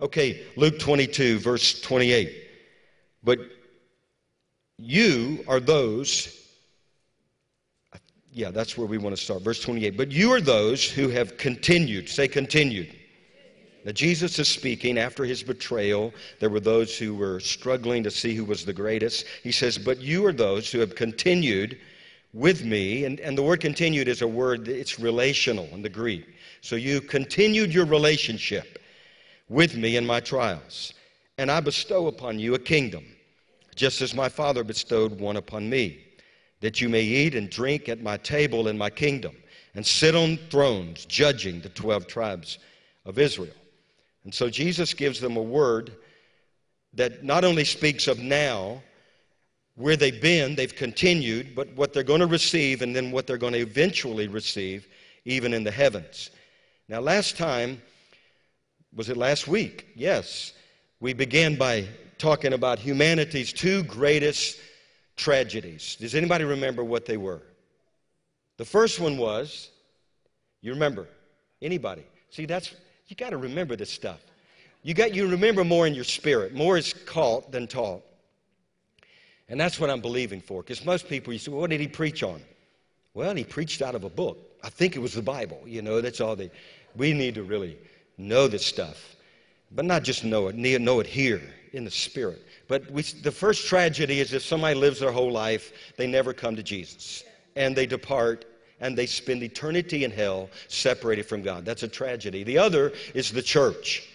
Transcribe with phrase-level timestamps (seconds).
[0.00, 2.34] Okay, Luke 22, verse 28.
[3.22, 3.38] But
[4.78, 6.34] you are those,
[8.32, 9.42] yeah, that's where we want to start.
[9.42, 9.96] Verse 28.
[9.96, 12.08] But you are those who have continued.
[12.08, 12.97] Say continued.
[13.84, 16.12] Now, Jesus is speaking after his betrayal.
[16.40, 19.24] There were those who were struggling to see who was the greatest.
[19.42, 21.78] He says, But you are those who have continued
[22.34, 23.04] with me.
[23.04, 26.26] And, and the word continued is a word, it's relational in the Greek.
[26.60, 28.78] So you continued your relationship
[29.48, 30.92] with me in my trials.
[31.38, 33.04] And I bestow upon you a kingdom,
[33.76, 36.04] just as my Father bestowed one upon me,
[36.60, 39.36] that you may eat and drink at my table in my kingdom,
[39.74, 42.58] and sit on thrones, judging the 12 tribes
[43.06, 43.54] of Israel.
[44.24, 45.92] And so Jesus gives them a word
[46.94, 48.82] that not only speaks of now,
[49.74, 53.38] where they've been, they've continued, but what they're going to receive and then what they're
[53.38, 54.88] going to eventually receive,
[55.24, 56.30] even in the heavens.
[56.88, 57.80] Now, last time,
[58.94, 59.86] was it last week?
[59.94, 60.52] Yes.
[60.98, 61.86] We began by
[62.18, 64.58] talking about humanity's two greatest
[65.16, 65.96] tragedies.
[66.00, 67.42] Does anybody remember what they were?
[68.56, 69.70] The first one was,
[70.60, 71.06] you remember?
[71.62, 72.04] Anybody?
[72.30, 72.74] See, that's
[73.08, 74.20] you got to remember this stuff.
[74.82, 76.54] You got you remember more in your spirit.
[76.54, 78.02] More is caught than taught.
[79.48, 80.62] And that's what I'm believing for.
[80.62, 82.40] Because most people, you say, well, what did he preach on?
[83.14, 84.38] Well, he preached out of a book.
[84.62, 85.60] I think it was the Bible.
[85.66, 86.50] You know, that's all they.
[86.96, 87.78] We need to really
[88.18, 89.16] know this stuff,
[89.72, 90.56] but not just know it.
[90.56, 92.46] Know it here in the spirit.
[92.66, 96.54] But we, the first tragedy is if somebody lives their whole life, they never come
[96.56, 97.24] to Jesus,
[97.56, 98.44] and they depart.
[98.80, 101.64] And they spend eternity in hell separated from God.
[101.64, 102.44] That's a tragedy.
[102.44, 104.08] The other is the church.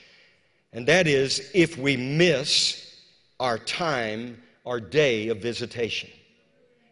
[0.71, 3.01] And that is if we miss
[3.39, 6.09] our time, our day of visitation.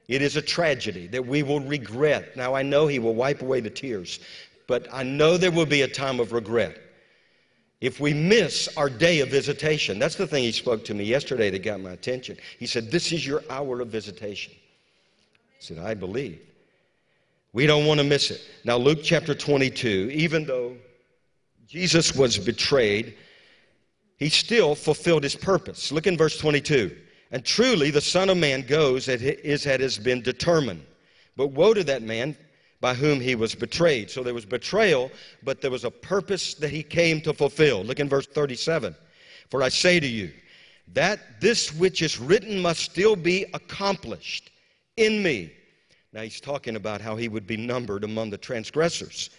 [0.08, 2.36] It is a tragedy that we will regret.
[2.36, 4.20] Now, I know He will wipe away the tears,
[4.68, 6.78] but I know there will be a time of regret.
[7.80, 11.50] If we miss our day of visitation, that's the thing He spoke to me yesterday
[11.50, 12.38] that got my attention.
[12.60, 14.54] He said, This is your hour of visitation.
[14.54, 16.42] I said, I believe.
[17.54, 18.42] We don't want to miss it.
[18.64, 20.78] Now, Luke chapter 22, even though
[21.68, 23.18] Jesus was betrayed,
[24.18, 25.92] he still fulfilled his purpose.
[25.92, 26.96] Look in verse 22.
[27.32, 30.86] And truly the Son of Man goes as it has been determined.
[31.36, 32.38] But woe to that man
[32.82, 34.10] by whom he was betrayed.
[34.10, 35.12] So there was betrayal,
[35.44, 37.84] but there was a purpose that he came to fulfill.
[37.84, 38.96] Look in verse 37.
[39.50, 40.32] For I say to you,
[40.94, 44.52] that this which is written must still be accomplished
[44.98, 45.54] in me.
[46.14, 49.30] Now he's talking about how he would be numbered among the transgressors.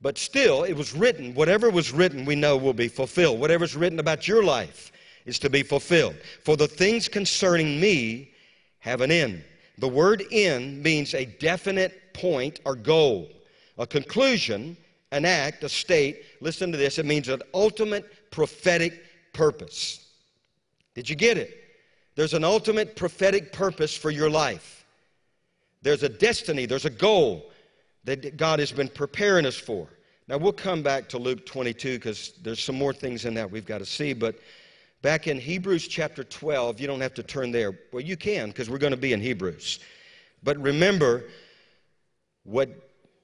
[0.00, 3.40] But still, it was written, whatever was written, we know will be fulfilled.
[3.40, 4.92] Whatever's written about your life
[5.24, 6.16] is to be fulfilled.
[6.44, 8.30] For the things concerning me
[8.80, 9.42] have an end.
[9.78, 13.28] The word end means a definite point or goal,
[13.76, 14.76] a conclusion,
[15.10, 16.24] an act, a state.
[16.40, 20.06] Listen to this it means an ultimate prophetic purpose.
[20.94, 21.54] Did you get it?
[22.14, 24.77] There's an ultimate prophetic purpose for your life.
[25.88, 27.50] There's a destiny, there's a goal
[28.04, 29.88] that God has been preparing us for.
[30.28, 33.64] Now, we'll come back to Luke 22 because there's some more things in that we've
[33.64, 34.12] got to see.
[34.12, 34.38] But
[35.00, 37.72] back in Hebrews chapter 12, you don't have to turn there.
[37.90, 39.78] Well, you can because we're going to be in Hebrews.
[40.42, 41.24] But remember
[42.44, 42.68] what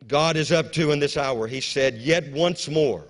[0.07, 1.47] God is up to in this hour.
[1.47, 3.05] He said, Yet once more,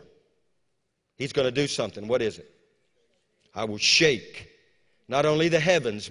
[1.17, 2.09] He's going to do something.
[2.09, 2.51] What is it?
[3.55, 4.49] I will shake
[5.07, 6.11] not only the heavens,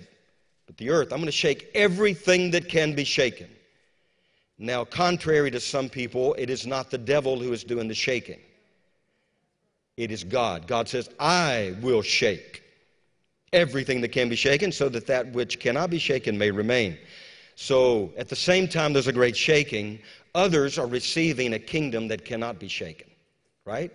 [0.73, 1.11] but the earth.
[1.11, 3.47] I'm going to shake everything that can be shaken.
[4.57, 8.39] Now, contrary to some people, it is not the devil who is doing the shaking.
[9.97, 10.67] It is God.
[10.67, 12.63] God says, I will shake
[13.51, 16.97] everything that can be shaken so that that which cannot be shaken may remain.
[17.55, 19.99] So, at the same time, there's a great shaking.
[20.33, 23.09] Others are receiving a kingdom that cannot be shaken,
[23.65, 23.91] right?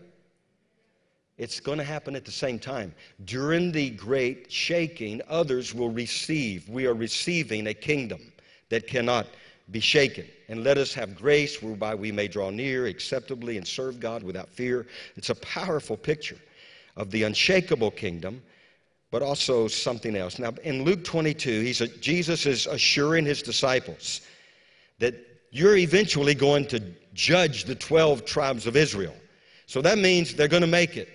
[1.39, 2.93] It's going to happen at the same time.
[3.25, 6.69] During the great shaking, others will receive.
[6.69, 8.33] We are receiving a kingdom
[8.71, 9.29] that cannot
[9.71, 10.27] be shaken.
[10.49, 14.49] And let us have grace whereby we may draw near acceptably and serve God without
[14.49, 14.87] fear.
[15.15, 16.39] It's a powerful picture
[16.97, 18.43] of the unshakable kingdom,
[19.13, 20.41] but also something else.
[20.41, 24.23] Now, in Luke 22, he's a, Jesus is assuring his disciples
[24.99, 25.15] that
[25.51, 26.83] you're eventually going to
[27.15, 29.15] judge the 12 tribes of Israel.
[29.67, 31.09] So that means they're going to make it.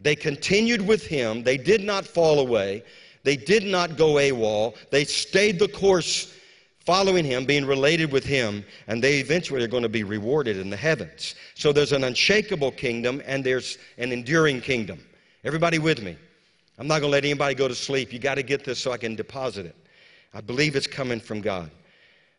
[0.00, 1.42] They continued with him.
[1.42, 2.84] They did not fall away.
[3.24, 4.76] They did not go AWOL.
[4.90, 6.34] They stayed the course
[6.88, 10.70] following him, being related with him, and they eventually are going to be rewarded in
[10.70, 11.34] the heavens.
[11.54, 14.98] So there's an unshakable kingdom and there's an enduring kingdom.
[15.44, 16.16] Everybody with me?
[16.78, 18.12] I'm not going to let anybody go to sleep.
[18.12, 19.76] You got to get this so I can deposit it.
[20.32, 21.70] I believe it's coming from God.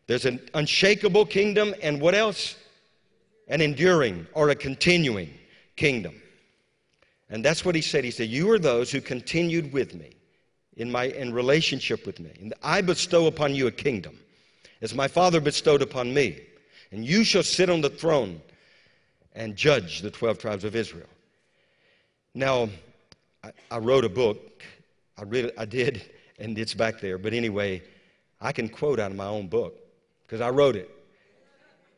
[0.06, 2.56] There's an unshakable kingdom, and what else?
[3.46, 5.32] An enduring or a continuing
[5.76, 6.20] kingdom.
[7.30, 8.04] And that's what he said.
[8.04, 10.10] He said, You are those who continued with me
[10.76, 12.32] in my in relationship with me.
[12.40, 14.18] And I bestow upon you a kingdom,
[14.82, 16.40] as my Father bestowed upon me.
[16.90, 18.40] And you shall sit on the throne
[19.34, 21.06] and judge the 12 tribes of Israel.
[22.34, 22.68] Now,
[23.44, 24.62] I, I wrote a book.
[25.16, 26.10] I, read, I did,
[26.40, 27.16] and it's back there.
[27.16, 27.82] But anyway,
[28.40, 29.76] I can quote out of my own book
[30.26, 30.90] because I wrote it.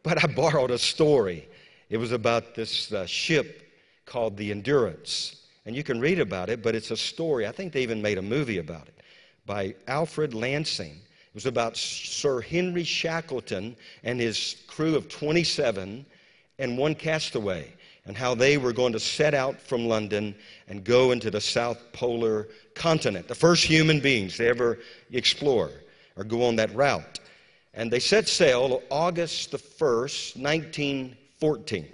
[0.02, 1.48] But I borrowed a story.
[1.88, 3.71] It was about this uh, ship
[4.06, 5.46] called the Endurance.
[5.64, 7.46] And you can read about it, but it's a story.
[7.46, 9.00] I think they even made a movie about it
[9.46, 10.92] by Alfred Lansing.
[10.92, 16.04] It was about Sir Henry Shackleton and his crew of 27
[16.58, 17.72] and one castaway,
[18.04, 20.34] and how they were going to set out from London
[20.68, 24.78] and go into the South Polar continent, the first human beings to ever
[25.12, 25.70] explore
[26.16, 27.20] or go on that route.
[27.74, 31.88] And they set sail August the 1st, 1914.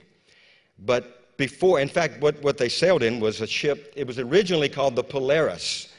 [0.80, 4.68] But before, in fact, what, what they sailed in was a ship, it was originally
[4.68, 5.94] called the Polaris.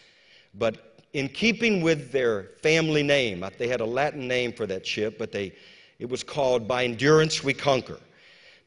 [0.54, 4.86] But in keeping with their family name, uh, they had a Latin name for that
[4.86, 5.54] ship, but they,
[5.98, 8.00] it was called By Endurance We Conquer.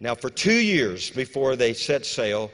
[0.01, 2.51] Now, for two years before they set sail,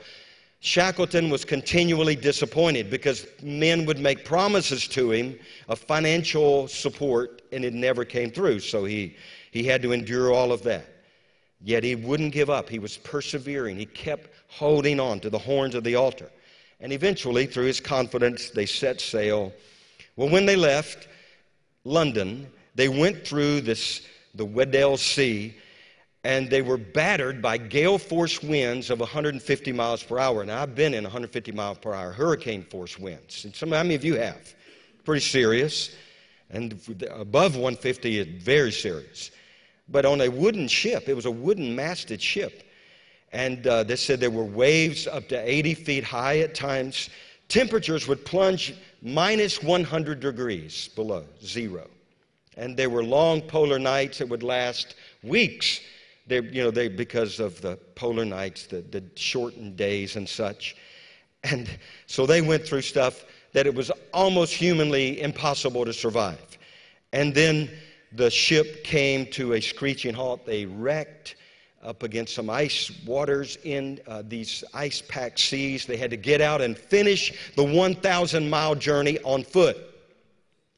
[0.61, 5.39] Shackleton was continually disappointed because men would make promises to him
[5.69, 8.61] of financial support and it never came through.
[8.61, 9.17] So he,
[9.53, 10.98] he had to endure all of that.
[11.61, 12.69] Yet he wouldn't give up.
[12.69, 13.77] He was persevering.
[13.77, 16.31] He kept holding on to the horns of the altar.
[16.81, 19.53] And eventually, through his confidence, they set sail.
[20.17, 21.09] Well, when they left
[21.85, 24.03] London, they went through this,
[24.35, 25.55] the Weddell Sea
[26.25, 30.45] and they were battered by gale force winds of 150 miles per hour.
[30.45, 33.45] Now, I've been in 150 miles per hour hurricane force winds.
[33.45, 34.55] And some, how many of you have?
[35.05, 35.95] Pretty serious.
[36.51, 36.73] And
[37.11, 39.31] above 150 is very serious.
[39.89, 42.63] But on a wooden ship, it was a wooden masted ship.
[43.33, 47.11] And uh, they said there were waves up to 80 feet high at times.
[47.49, 51.89] Temperatures would plunge minus 100 degrees below zero.
[52.57, 55.81] And there were long polar nights that would last weeks
[56.29, 60.77] they, you know, they, because of the polar nights, the, the shortened days and such.
[61.45, 61.69] And
[62.07, 63.25] so they went through stuff
[63.55, 66.59] that it was almost humanly impossible to survive.
[67.13, 67.71] And then
[68.13, 70.47] the ship came to a screeching halt.
[70.47, 71.37] They wrecked
[71.83, 75.87] up against some ice waters in uh, these ice packed seas.
[75.87, 79.77] They had to get out and finish the 1,000 mile journey on foot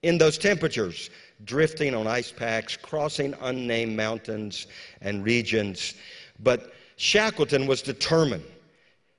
[0.03, 1.11] in those temperatures
[1.45, 4.67] drifting on ice packs, crossing unnamed mountains
[5.01, 5.95] and regions.
[6.39, 8.45] But Shackleton was determined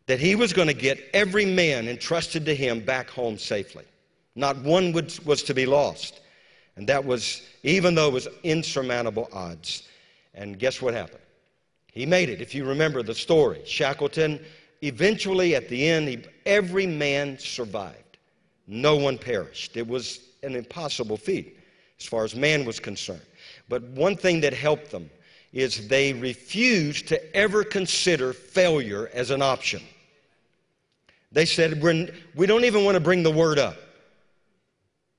[0.05, 3.85] that he was going to get every man entrusted to him back home safely.
[4.35, 6.21] Not one would, was to be lost.
[6.75, 9.87] And that was, even though it was insurmountable odds.
[10.33, 11.19] And guess what happened?
[11.91, 12.41] He made it.
[12.41, 14.39] If you remember the story, Shackleton,
[14.81, 18.17] eventually at the end, he, every man survived.
[18.67, 19.75] No one perished.
[19.75, 21.57] It was an impossible feat
[21.99, 23.21] as far as man was concerned.
[23.67, 25.09] But one thing that helped them
[25.51, 29.81] is they refused to ever consider failure as an option.
[31.31, 33.75] They said, We're, We don't even want to bring the word up.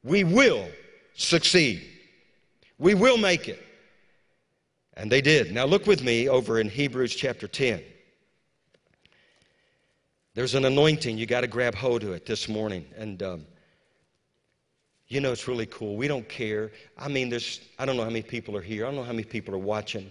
[0.03, 0.67] We will
[1.15, 1.83] succeed,
[2.79, 3.63] we will make it.
[4.95, 5.53] And they did.
[5.53, 7.83] Now, look with me over in Hebrews chapter 10.
[10.35, 11.17] There's an anointing.
[11.17, 12.85] You got to grab hold of it this morning.
[12.97, 13.47] And um,
[15.13, 15.97] you know, it's really cool.
[15.97, 16.73] We don't care.
[16.97, 18.87] I mean, there's, I don't know how many people are here.
[18.87, 20.11] I don't know how many people are watching.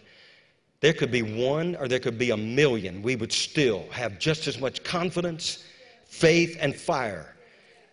[0.79, 3.01] There could be one or there could be a million.
[3.01, 5.63] We would still have just as much confidence,
[6.05, 7.35] faith, and fire.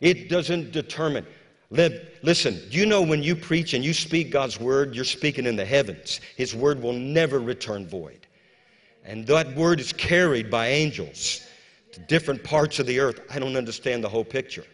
[0.03, 1.27] It doesn't determine.
[1.71, 5.65] Listen, you know when you preach and you speak God's word, you're speaking in the
[5.65, 6.21] heavens.
[6.37, 8.27] His word will never return void.
[9.05, 11.47] And that word is carried by angels
[11.93, 13.21] to different parts of the earth.
[13.31, 14.65] I don't understand the whole picture.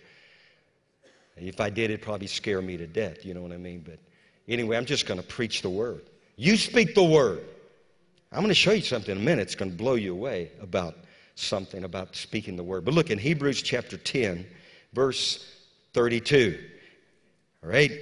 [1.37, 3.83] If I did, it'd probably scare me to death, you know what I mean?
[3.85, 3.99] But
[4.49, 6.03] anyway, I'm just going to preach the word.
[6.37, 7.45] You speak the word.
[8.31, 9.43] I'm going to show you something in a minute.
[9.43, 10.97] It's going to blow you away about
[11.35, 12.85] something about speaking the word.
[12.85, 14.47] But look in Hebrews chapter 10,
[14.93, 15.45] verse
[15.93, 16.59] 32.
[17.65, 17.93] All right?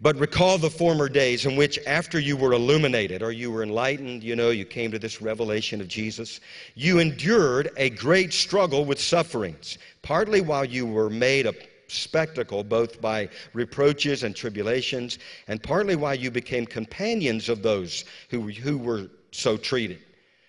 [0.00, 4.22] But recall the former days in which, after you were illuminated or you were enlightened,
[4.22, 6.40] you know, you came to this revelation of Jesus,
[6.76, 11.54] you endured a great struggle with sufferings, partly while you were made a
[11.88, 18.42] spectacle, both by reproaches and tribulations, and partly while you became companions of those who,
[18.42, 19.98] who were so treated.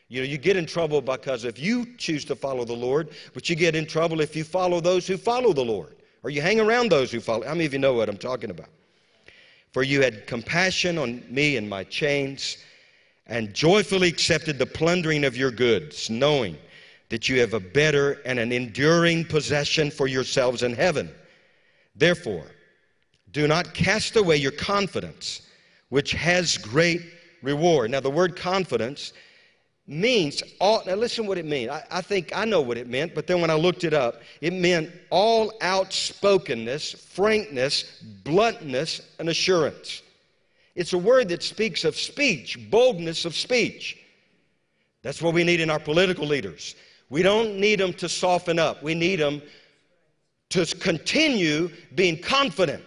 [0.09, 3.49] You know, you get in trouble because if you choose to follow the Lord, but
[3.49, 5.95] you get in trouble if you follow those who follow the Lord.
[6.23, 7.45] Or you hang around those who follow.
[7.45, 8.69] How many of you know what I'm talking about?
[9.71, 12.57] For you had compassion on me and my chains,
[13.27, 16.57] and joyfully accepted the plundering of your goods, knowing
[17.09, 21.09] that you have a better and an enduring possession for yourselves in heaven.
[21.95, 22.45] Therefore,
[23.31, 25.41] do not cast away your confidence,
[25.89, 27.01] which has great
[27.41, 27.91] reward.
[27.91, 29.13] Now, the word confidence
[29.89, 31.71] means all, now listen what it means.
[31.71, 34.21] I, I think I know what it meant, but then when I looked it up,
[34.39, 40.03] it meant all outspokenness, frankness, bluntness, and assurance.
[40.75, 43.97] It's a word that speaks of speech, boldness of speech.
[45.01, 46.75] That's what we need in our political leaders.
[47.09, 48.83] We don't need them to soften up.
[48.83, 49.41] We need them
[50.49, 52.83] to continue being confident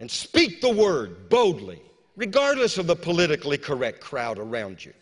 [0.00, 1.80] and speak the word boldly,
[2.14, 4.92] regardless of the politically correct crowd around you.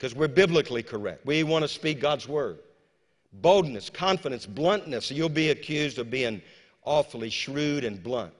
[0.00, 1.26] Because we're biblically correct.
[1.26, 2.58] We want to speak God's word.
[3.34, 5.10] Boldness, confidence, bluntness.
[5.10, 6.40] You'll be accused of being
[6.84, 8.32] awfully shrewd and blunt.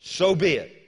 [0.00, 0.82] So be it.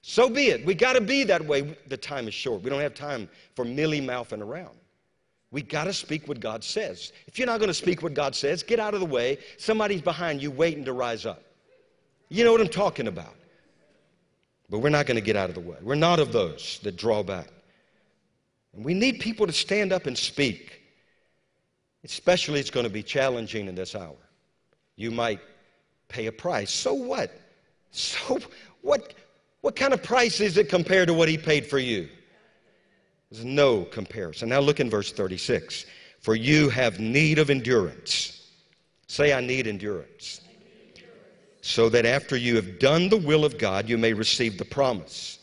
[0.00, 0.64] So be it.
[0.64, 1.76] We got to be that way.
[1.86, 2.62] The time is short.
[2.62, 4.74] We don't have time for milly mouthing around.
[5.50, 7.12] We got to speak what God says.
[7.26, 9.36] If you're not going to speak what God says, get out of the way.
[9.58, 11.42] Somebody's behind you waiting to rise up.
[12.30, 13.34] You know what I'm talking about.
[14.70, 15.76] But we're not going to get out of the way.
[15.82, 17.48] We're not of those that draw back.
[18.76, 20.82] And we need people to stand up and speak.
[22.04, 24.14] Especially, it's going to be challenging in this hour.
[24.94, 25.40] You might
[26.08, 26.70] pay a price.
[26.70, 27.32] So what?
[27.90, 28.38] So
[28.82, 29.14] what?
[29.62, 32.08] What kind of price is it compared to what he paid for you?
[33.30, 34.50] There's no comparison.
[34.50, 35.86] Now look in verse 36.
[36.20, 38.50] For you have need of endurance.
[39.08, 40.40] Say, I need endurance.
[41.62, 45.35] So that after you have done the will of God, you may receive the promise.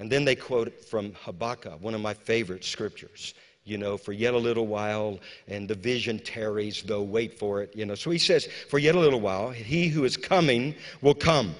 [0.00, 3.34] And then they quote from Habakkuk, one of my favorite scriptures.
[3.64, 7.76] You know, for yet a little while, and the vision tarries, though wait for it.
[7.76, 11.14] You know, so he says, For yet a little while, he who is coming will
[11.14, 11.54] come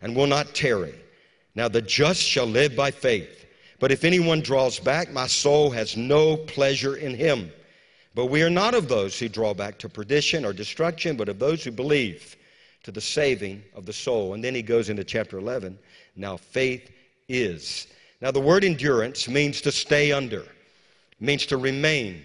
[0.00, 0.94] and will not tarry.
[1.54, 3.44] Now the just shall live by faith.
[3.78, 7.52] But if anyone draws back, my soul has no pleasure in him.
[8.14, 11.38] But we are not of those who draw back to perdition or destruction, but of
[11.38, 12.36] those who believe
[12.84, 14.32] to the saving of the soul.
[14.32, 15.78] And then he goes into chapter 11.
[16.16, 16.90] Now faith
[17.32, 17.86] is.
[18.20, 20.44] Now the word endurance means to stay under,
[21.18, 22.22] means to remain,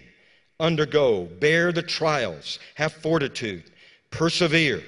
[0.60, 3.64] undergo, bear the trials, have fortitude,
[4.10, 4.82] persevere.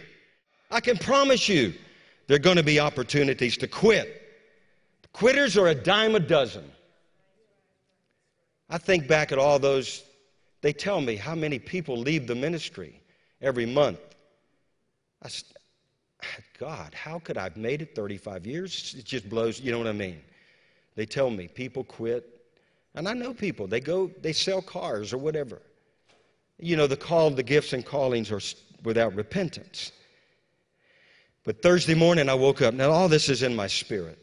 [0.71, 1.75] I can promise you
[2.27, 4.17] there are going to be opportunities to quit.
[5.12, 6.71] Quitters are a dime a dozen.
[8.69, 10.05] I think back at all those,
[10.61, 13.00] they tell me how many people leave the ministry
[13.43, 13.99] every month.
[16.59, 18.95] God, how could I have made it 35 years?
[18.99, 20.21] It just blows, you know what I mean?
[20.97, 22.41] They tell me people quit.
[22.95, 25.62] And I know people, they go, they sell cars or whatever.
[26.59, 28.41] You know, the call, the gifts and callings are
[28.85, 29.93] without repentance.
[31.45, 32.75] But Thursday morning I woke up.
[32.75, 34.19] Now, all this is in my spirit.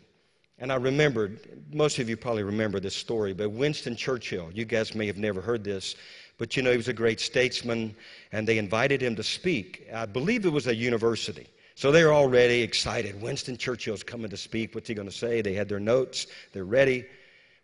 [0.59, 1.39] And I remembered,
[1.71, 5.39] most of you probably remember this story, but Winston Churchill, you guys may have never
[5.39, 5.95] heard this,
[6.37, 7.95] but you know, he was a great statesman,
[8.31, 9.87] and they invited him to speak.
[9.93, 11.47] I believe it was a university.
[11.77, 13.21] So they're already excited.
[13.21, 14.73] Winston Churchill's coming to speak.
[14.73, 15.43] What's he going to say?
[15.43, 17.05] They had their notes, they're ready.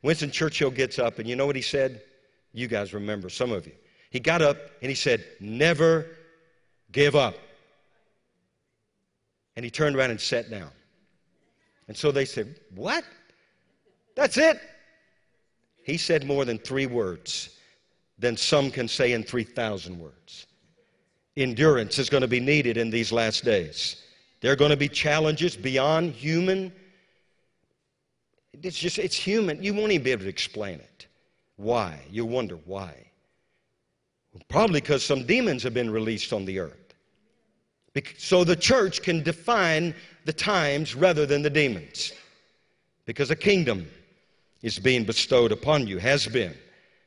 [0.04, 2.00] Winston Churchill gets up, and you know what he said?
[2.54, 3.74] You guys remember, some of you.
[4.12, 6.06] He got up and he said, Never
[6.92, 7.34] give up.
[9.56, 10.70] And he turned around and sat down.
[11.88, 13.04] And so they said, What?
[14.16, 14.62] That's it?
[15.86, 17.58] He said more than three words
[18.20, 20.46] than some can say in 3,000 words.
[21.36, 24.02] Endurance is going to be needed in these last days.
[24.44, 26.74] There are going to be challenges beyond human.
[28.62, 29.64] It's just, it's human.
[29.64, 31.08] You won't even be able to explain it.
[31.56, 31.98] Why?
[32.12, 32.94] You'll wonder why.
[34.50, 36.94] Probably because some demons have been released on the earth.
[38.18, 39.96] So the church can define
[40.26, 42.12] the times rather than the demons.
[43.06, 43.88] Because a kingdom
[44.62, 46.54] is being bestowed upon you, has been.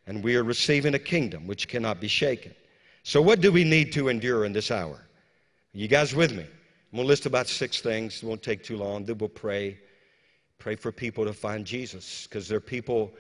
[0.07, 2.55] And we are receiving a kingdom which cannot be shaken.
[3.03, 5.03] So, what do we need to endure in this hour?
[5.75, 6.47] You guys with me?
[6.97, 8.23] I'm going to list about six things.
[8.23, 9.05] It won't take too long.
[9.05, 9.77] Then we'll pray.
[10.57, 13.13] Pray for people to find Jesus because there are people,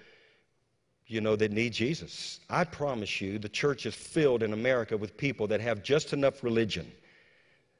[1.06, 2.40] you know, that need Jesus.
[2.48, 6.42] I promise you, the church is filled in America with people that have just enough
[6.42, 6.90] religion.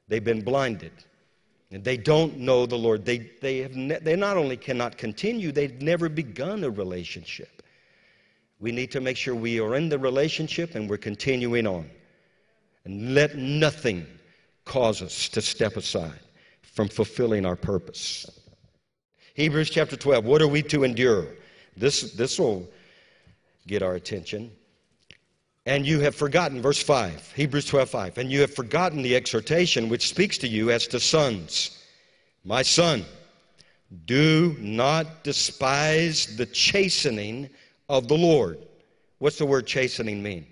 [0.07, 0.91] They've been blinded.
[1.71, 3.03] And they don't know the Lord.
[3.03, 7.63] They, they, have ne- they not only cannot continue, they've never begun a relationship.
[8.59, 11.89] We need to make sure we are in the relationship and we're continuing on.
[12.85, 14.05] And let nothing
[14.67, 16.19] cause us to step aside
[16.61, 18.29] from fulfilling our purpose.
[19.33, 20.25] Hebrews chapter 12.
[20.25, 21.27] What are we to endure?
[21.75, 22.67] This, this will
[23.67, 24.51] get our attention.
[25.65, 29.89] And you have forgotten, verse 5, Hebrews 12, 5, and you have forgotten the exhortation
[29.89, 31.83] which speaks to you as to sons.
[32.45, 33.03] My son,
[34.05, 37.49] do not despise the chastening
[37.89, 38.65] of the Lord.
[39.19, 40.45] What's the word chastening mean?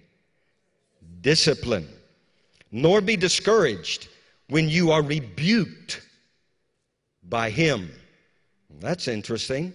[1.21, 1.87] Discipline.
[2.75, 4.09] Nor be discouraged
[4.49, 6.01] when you are rebuked
[7.23, 7.89] by him.
[8.81, 9.71] That's interesting.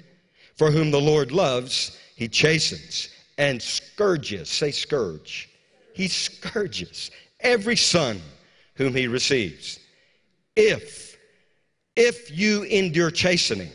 [0.58, 4.50] For whom the Lord loves, he chastens and scourges.
[4.50, 5.48] Say scourge.
[5.94, 8.20] He scourges every son
[8.74, 9.80] whom he receives.
[10.54, 11.16] If,
[11.96, 13.72] if you endure chastening,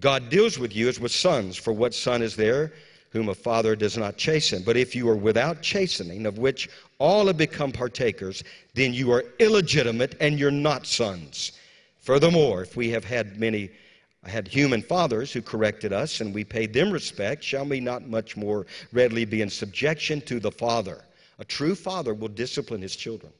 [0.00, 1.56] God deals with you as with sons.
[1.56, 2.72] For what son is there
[3.10, 4.62] whom a father does not chasten?
[4.64, 8.42] But if you are without chastening, of which all have become partakers,
[8.74, 11.52] then you are illegitimate and you're not sons.
[11.98, 13.70] Furthermore, if we have had many
[14.24, 18.36] had human fathers who corrected us and we paid them respect, shall we not much
[18.36, 21.04] more readily be in subjection to the Father?
[21.38, 23.32] A true father will discipline his children.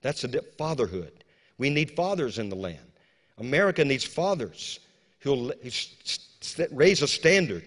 [0.00, 1.24] That's a fatherhood.
[1.58, 2.78] We need fathers in the land.
[3.38, 4.80] America needs fathers
[5.20, 5.52] who'll
[6.70, 7.64] raise a standard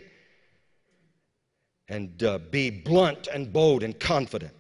[1.89, 4.53] and uh, be blunt and bold and confident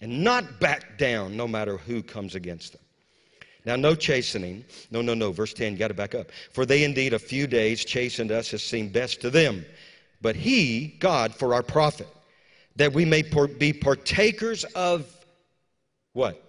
[0.00, 2.82] and not back down no matter who comes against them.
[3.66, 4.64] Now, no chastening.
[4.90, 5.32] No, no, no.
[5.32, 6.30] Verse 10, you got to back up.
[6.52, 9.66] For they indeed a few days chastened us as seemed best to them.
[10.22, 12.08] But he, God, for our profit,
[12.76, 13.22] that we may
[13.58, 15.06] be partakers of
[16.12, 16.42] what?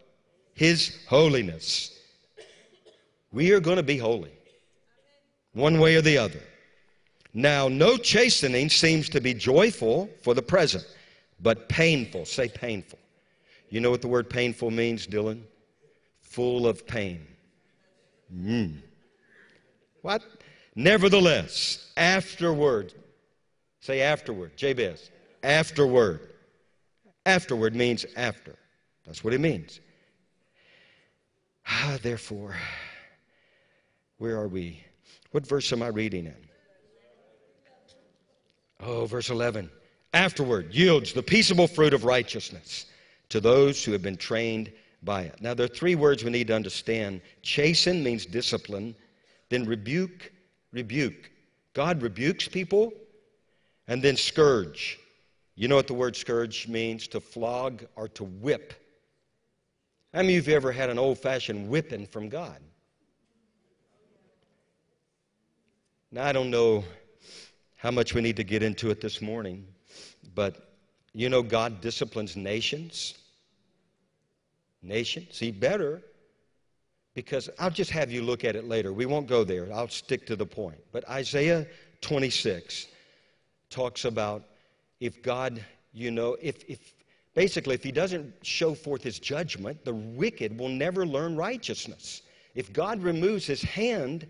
[0.54, 1.98] His holiness.
[3.32, 4.32] We are going to be holy,
[5.54, 6.40] one way or the other.
[7.34, 10.86] Now, no chastening seems to be joyful for the present,
[11.40, 12.26] but painful.
[12.26, 13.00] Say painful.
[13.70, 15.44] You know what the word painful means, Dylan?
[16.20, 17.26] Full of pain.
[18.34, 18.78] Mm.
[20.02, 20.24] What?
[20.76, 22.94] Nevertheless, afterward,
[23.80, 25.12] say afterward, Jabez,
[25.44, 26.28] afterward.
[27.26, 28.56] Afterward means after.
[29.06, 29.80] That's what it means.
[31.68, 32.56] Ah, therefore,
[34.18, 34.84] where are we?
[35.32, 36.51] What verse am I reading in?
[38.82, 39.70] Oh, verse 11.
[40.14, 42.88] Afterward yields the peaceable fruit of righteousness
[43.30, 44.72] to those who have been trained
[45.04, 45.42] by it.
[45.42, 47.22] Now, there are three words we need to understand.
[47.44, 48.96] Chasten means discipline,
[49.50, 50.32] then rebuke,
[50.72, 51.32] rebuke.
[51.74, 52.92] God rebukes people,
[53.88, 55.00] and then scourge.
[55.56, 57.08] You know what the word scourge means?
[57.10, 58.74] To flog or to whip.
[60.14, 62.60] How many of you have ever had an old fashioned whipping from God?
[66.12, 66.84] Now, I don't know
[67.82, 69.66] how much we need to get into it this morning,
[70.36, 70.76] but
[71.14, 73.16] you know, God disciplines nations.
[74.84, 75.40] Nations.
[75.40, 76.04] He better,
[77.16, 78.94] because I'll just have you look at it later.
[78.94, 79.68] We won't go there.
[79.74, 80.78] I'll stick to the point.
[80.92, 81.66] But Isaiah
[82.02, 82.86] 26
[83.72, 84.44] talks about
[85.00, 86.94] if God, you know, if, if
[87.34, 92.22] basically, if He doesn't show forth His judgment, the wicked will never learn righteousness.
[92.54, 94.28] If God removes His hand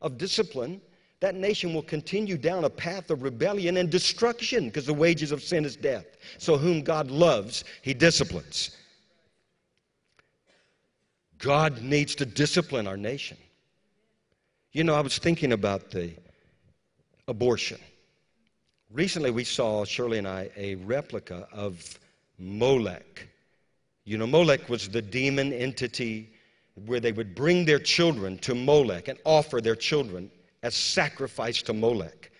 [0.00, 0.80] of discipline,
[1.22, 5.40] that nation will continue down a path of rebellion and destruction because the wages of
[5.40, 6.04] sin is death.
[6.36, 8.76] So, whom God loves, He disciplines.
[11.38, 13.36] God needs to discipline our nation.
[14.72, 16.10] You know, I was thinking about the
[17.28, 17.78] abortion.
[18.90, 22.00] Recently, we saw, Shirley and I, a replica of
[22.36, 23.28] Molech.
[24.04, 26.32] You know, Molech was the demon entity
[26.84, 30.28] where they would bring their children to Molech and offer their children
[30.62, 32.30] as sacrifice to Molech.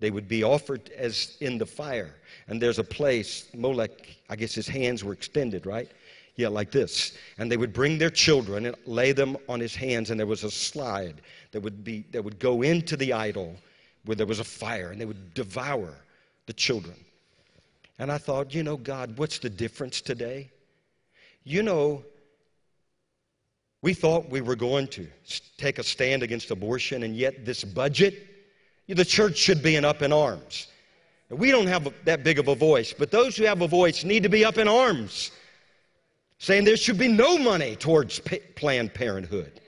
[0.00, 2.14] They would be offered as in the fire.
[2.48, 3.90] And there's a place, Molech,
[4.28, 5.90] I guess his hands were extended, right?
[6.36, 7.16] Yeah, like this.
[7.38, 10.44] And they would bring their children and lay them on his hands, and there was
[10.44, 11.22] a slide
[11.52, 13.54] that would be that would go into the idol
[14.04, 15.94] where there was a fire, and they would devour
[16.46, 16.96] the children.
[17.98, 20.50] And I thought, you know, God, what's the difference today?
[21.44, 22.04] You know,
[23.84, 25.06] we thought we were going to
[25.58, 28.26] take a stand against abortion, and yet this budget,
[28.88, 30.68] the church should be in up in arms.
[31.28, 34.22] We don't have that big of a voice, but those who have a voice need
[34.22, 35.32] to be up in arms,
[36.38, 38.22] saying there should be no money towards
[38.56, 39.60] Planned Parenthood.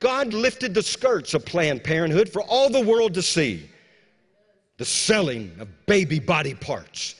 [0.00, 3.70] God lifted the skirts of Planned Parenthood for all the world to see
[4.76, 7.14] the selling of baby body parts.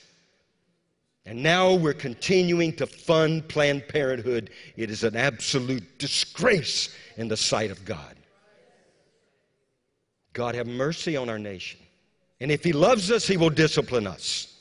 [1.25, 4.51] And now we're continuing to fund Planned Parenthood.
[4.77, 8.15] It is an absolute disgrace in the sight of God.
[10.33, 11.79] God have mercy on our nation.
[12.39, 14.53] And if He loves us, He will discipline us.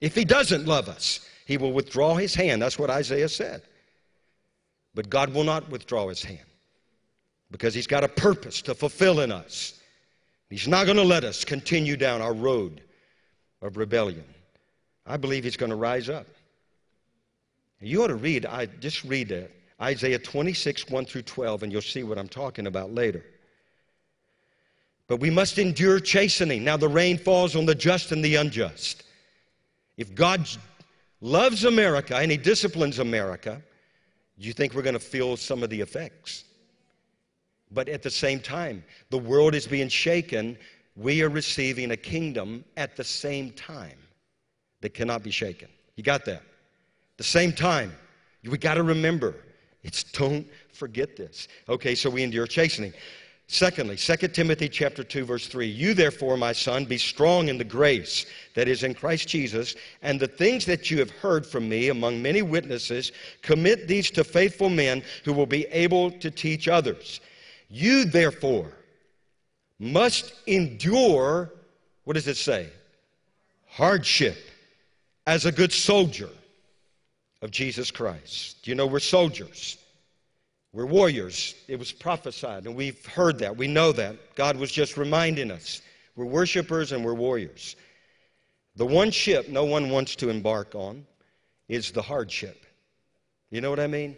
[0.00, 2.62] If He doesn't love us, He will withdraw His hand.
[2.62, 3.62] That's what Isaiah said.
[4.94, 6.38] But God will not withdraw His hand
[7.50, 9.80] because He's got a purpose to fulfill in us.
[10.48, 12.80] He's not going to let us continue down our road
[13.60, 14.24] of rebellion.
[15.06, 16.26] I believe He's going to rise up.
[17.80, 19.50] You ought to read, I just read that.
[19.80, 23.22] Isaiah 26, 1 through 12, and you'll see what I'm talking about later.
[25.06, 26.64] But we must endure chastening.
[26.64, 29.04] Now the rain falls on the just and the unjust.
[29.98, 30.48] If God
[31.20, 33.62] loves America and He disciplines America,
[34.38, 36.44] you think we're going to feel some of the effects.
[37.70, 40.56] But at the same time, the world is being shaken.
[40.96, 43.98] We are receiving a kingdom at the same time
[44.86, 45.66] that cannot be shaken.
[45.96, 46.36] You got that?
[46.36, 46.42] At
[47.16, 47.92] The same time.
[48.48, 49.34] We got to remember.
[49.82, 51.48] It's don't forget this.
[51.68, 52.92] Okay, so we endure chastening.
[53.48, 57.64] Secondly, 2 Timothy chapter 2 verse 3, you therefore my son be strong in the
[57.64, 61.88] grace that is in Christ Jesus and the things that you have heard from me
[61.88, 63.10] among many witnesses
[63.42, 67.20] commit these to faithful men who will be able to teach others.
[67.68, 68.70] You therefore
[69.80, 71.50] must endure
[72.04, 72.68] what does it say?
[73.66, 74.36] Hardship
[75.26, 76.30] as a good soldier
[77.42, 78.62] of Jesus Christ.
[78.62, 79.78] Do you know we're soldiers?
[80.72, 81.54] We're warriors.
[81.68, 83.56] It was prophesied, and we've heard that.
[83.56, 84.34] We know that.
[84.34, 85.82] God was just reminding us.
[86.16, 87.76] We're worshipers and we're warriors.
[88.76, 91.06] The one ship no one wants to embark on
[91.68, 92.64] is the hardship.
[93.50, 94.16] You know what I mean?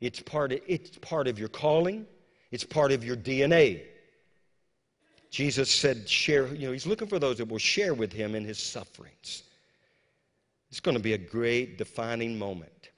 [0.00, 2.06] It's part of, it's part of your calling,
[2.50, 3.82] it's part of your DNA.
[5.30, 8.44] Jesus said, share, you know, he's looking for those that will share with him in
[8.44, 9.42] his sufferings.
[10.70, 12.90] It's going to be a great defining moment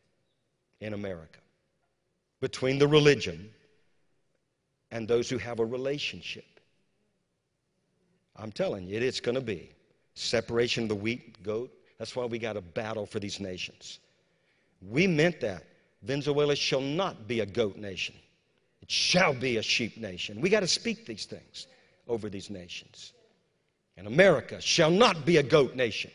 [0.80, 1.40] in America
[2.40, 3.50] between the religion
[4.90, 6.44] and those who have a relationship.
[8.36, 9.70] I'm telling you, it's going to be
[10.14, 11.70] separation of the wheat, goat.
[11.98, 13.98] That's why we got to battle for these nations.
[14.88, 15.64] We meant that.
[16.02, 18.14] Venezuela shall not be a goat nation,
[18.80, 20.40] it shall be a sheep nation.
[20.40, 21.66] We got to speak these things
[22.10, 23.12] over these nations.
[23.96, 26.10] And America shall not be a goat nation,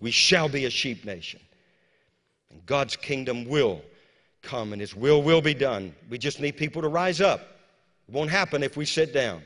[0.00, 1.40] we shall be a sheep nation.
[2.50, 3.82] And God's kingdom will
[4.42, 5.94] come and His will will be done.
[6.08, 7.40] We just need people to rise up.
[8.08, 9.42] It won't happen if we sit down.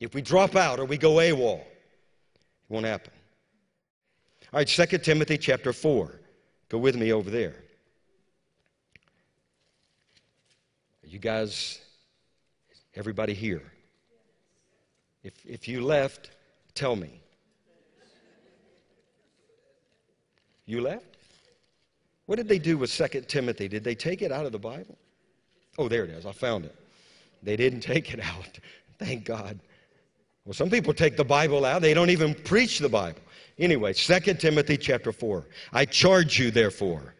[0.00, 1.66] If we drop out or we go AWOL, it
[2.68, 3.12] won't happen.
[4.52, 6.20] All right, 2 Timothy chapter 4.
[6.68, 7.54] Go with me over there.
[11.04, 11.80] You guys,
[12.94, 13.62] everybody here?
[15.26, 16.30] If, if you left,
[16.76, 17.20] tell me.
[20.66, 21.16] You left?
[22.26, 23.66] What did they do with 2 Timothy?
[23.66, 24.96] Did they take it out of the Bible?
[25.78, 26.26] Oh, there it is.
[26.26, 26.76] I found it.
[27.42, 28.60] They didn't take it out.
[29.00, 29.58] Thank God.
[30.44, 31.82] Well, some people take the Bible out.
[31.82, 33.20] They don't even preach the Bible.
[33.58, 35.44] Anyway, 2 Timothy chapter 4.
[35.72, 37.14] I charge you, therefore,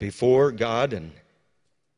[0.00, 1.12] before God and,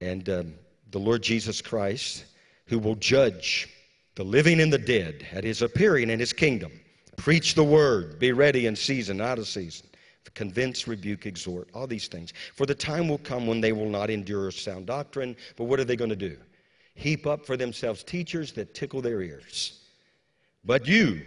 [0.02, 0.54] and um,
[0.90, 2.26] the Lord Jesus Christ,
[2.66, 3.70] who will judge
[4.14, 6.72] the living and the dead at his appearing in his kingdom.
[7.16, 8.18] Preach the word.
[8.18, 9.86] Be ready in season, out of season
[10.34, 12.32] convince, rebuke, exhort, all these things.
[12.54, 15.84] For the time will come when they will not endure sound doctrine, but what are
[15.84, 16.36] they going to do?
[16.94, 19.80] Heap up for themselves teachers that tickle their ears.
[20.64, 21.22] But you,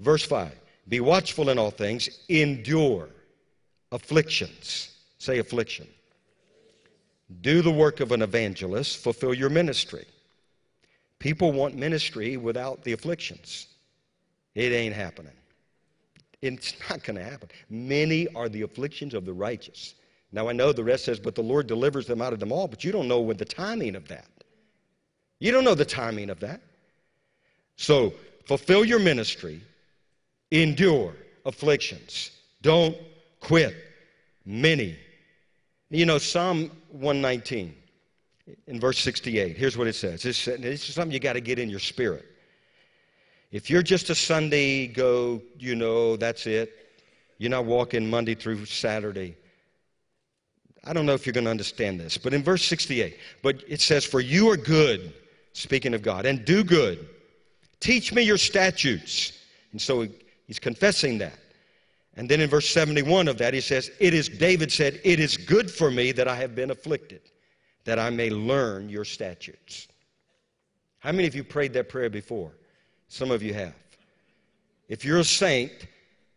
[0.00, 0.52] verse 5,
[0.88, 3.08] be watchful in all things, endure
[3.92, 4.96] afflictions.
[5.18, 5.86] Say affliction.
[7.42, 10.06] Do the work of an evangelist, fulfill your ministry.
[11.18, 13.66] People want ministry without the afflictions.
[14.54, 15.32] It ain't happening.
[16.42, 17.48] It's not going to happen.
[17.70, 19.94] Many are the afflictions of the righteous.
[20.32, 22.68] Now I know the rest says, but the Lord delivers them out of them all,
[22.68, 24.28] but you don't know what the timing of that.
[25.40, 26.60] You don't know the timing of that.
[27.76, 28.12] So
[28.46, 29.60] fulfill your ministry,
[30.50, 31.14] endure
[31.46, 32.96] afflictions, don't
[33.40, 33.74] quit.
[34.44, 34.96] Many.
[35.90, 37.74] You know, Psalm 119
[38.66, 40.22] in verse 68, here's what it says.
[40.22, 42.24] This, is something you got to get in your spirit.
[43.50, 46.72] If you're just a Sunday go, you know, that's it.
[47.38, 49.36] You're not walking Monday through Saturday.
[50.84, 53.80] I don't know if you're going to understand this, but in verse 68, but it
[53.80, 55.12] says, For you are good,
[55.52, 57.08] speaking of God, and do good.
[57.80, 59.32] Teach me your statutes.
[59.72, 60.06] And so
[60.46, 61.38] he's confessing that.
[62.16, 65.36] And then in verse 71 of that, he says, It is, David said, It is
[65.36, 67.20] good for me that I have been afflicted,
[67.88, 69.88] that I may learn your statutes.
[70.98, 72.50] How many of you prayed that prayer before?
[73.08, 73.72] Some of you have.
[74.90, 75.72] If you're a saint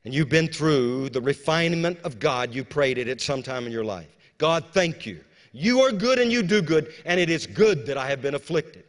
[0.06, 3.72] and you've been through the refinement of God, you prayed it at some time in
[3.74, 4.08] your life.
[4.38, 5.20] God, thank you.
[5.52, 8.36] You are good and you do good, and it is good that I have been
[8.36, 8.86] afflicted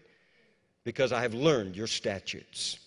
[0.85, 2.79] because I have learned your statutes.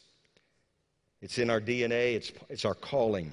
[1.21, 3.29] It's in our DNA, it's, it's our calling.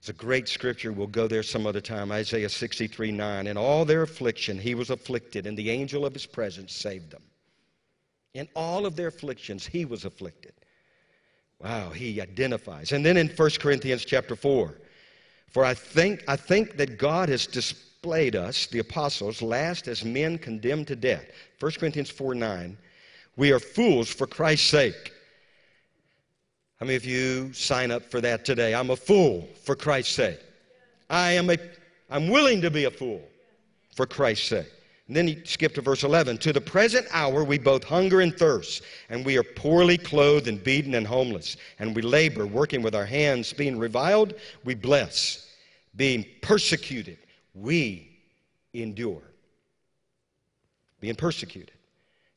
[0.00, 0.92] It's a great scripture.
[0.92, 2.10] We'll go there some other time.
[2.10, 3.46] Isaiah 63 9.
[3.46, 7.22] In all their affliction, he was afflicted, and the angel of his presence saved them.
[8.32, 10.54] In all of their afflictions, he was afflicted.
[11.62, 12.92] Wow, he identifies.
[12.92, 14.74] And then in 1 Corinthians chapter 4,
[15.48, 20.38] For I think, I think that God has displayed us, the apostles, last as men
[20.38, 21.26] condemned to death.
[21.58, 22.78] 1 Corinthians 4 9.
[23.36, 25.12] We are fools for Christ's sake.
[26.80, 28.74] How many of you sign up for that today?
[28.74, 30.40] I'm a fool for Christ's sake.
[31.10, 31.58] I am a,
[32.08, 33.20] I'm willing to be a fool
[33.94, 34.72] for Christ's sake.
[35.06, 36.38] And then he skipped to verse 11.
[36.38, 40.64] To the present hour, we both hunger and thirst, and we are poorly clothed and
[40.64, 41.58] beaten and homeless.
[41.80, 44.32] And we labor, working with our hands, being reviled,
[44.64, 45.50] we bless.
[45.96, 47.18] Being persecuted,
[47.54, 48.08] we
[48.72, 49.22] endure.
[51.00, 51.74] Being persecuted.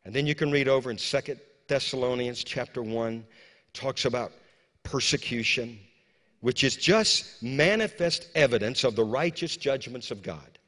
[0.04, 1.38] And then you can read over in 2
[1.70, 3.24] Thessalonians chapter 1,
[3.74, 4.32] talks about
[4.84, 5.80] persecution,
[6.42, 10.60] which is just manifest evidence of the righteous judgments of God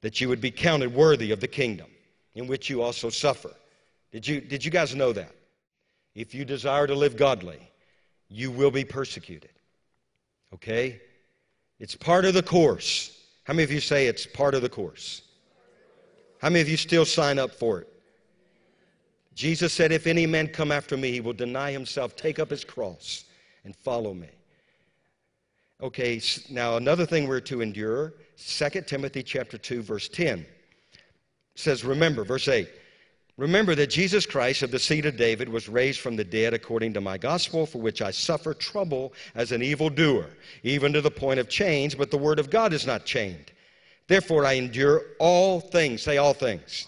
[0.00, 1.86] that you would be counted worthy of the kingdom
[2.34, 3.50] in which you also suffer.
[4.12, 5.32] Did you, did you guys know that?
[6.14, 7.60] If you desire to live godly,
[8.28, 9.50] you will be persecuted.
[10.54, 11.00] Okay?
[11.78, 13.16] It's part of the course.
[13.44, 15.22] How many of you say it's part of the course?
[16.40, 17.89] How many of you still sign up for it?
[19.40, 22.62] Jesus said, If any man come after me, he will deny himself, take up his
[22.62, 23.24] cross,
[23.64, 24.28] and follow me.
[25.82, 30.44] Okay, now another thing we're to endure 2 Timothy chapter 2 verse 10
[31.54, 32.68] says remember verse 8
[33.38, 36.92] remember that Jesus Christ of the seed of David was raised from the dead according
[36.92, 40.28] to my gospel for which I suffer trouble as an evildoer
[40.64, 43.50] even to the point of chains but the word of God is not chained.
[44.06, 46.02] Therefore I endure all things.
[46.02, 46.86] Say all things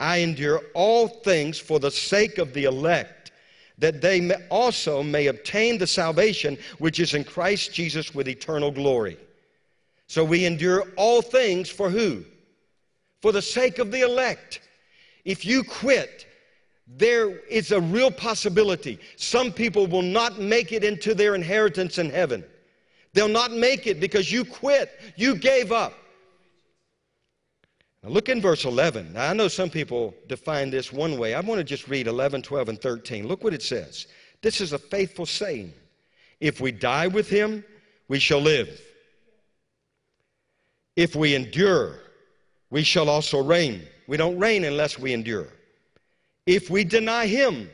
[0.00, 3.32] I endure all things for the sake of the elect
[3.78, 8.70] that they may also may obtain the salvation which is in Christ Jesus with eternal
[8.70, 9.18] glory
[10.06, 12.24] so we endure all things for who?
[13.20, 14.60] For the sake of the elect.
[15.24, 16.26] If you quit,
[16.86, 18.98] there is a real possibility.
[19.16, 22.44] Some people will not make it into their inheritance in heaven.
[23.14, 25.94] They'll not make it because you quit, you gave up.
[28.04, 29.14] Now look in verse 11.
[29.14, 31.34] Now I know some people define this one way.
[31.34, 33.26] I want to just read 11, 12, and 13.
[33.26, 34.06] Look what it says.
[34.42, 35.72] This is a faithful saying.
[36.38, 37.64] If we die with him,
[38.08, 38.78] we shall live.
[40.96, 42.00] If we endure,
[42.68, 43.82] we shall also reign.
[44.06, 45.48] We don't reign unless we endure.
[46.46, 47.70] If we deny him,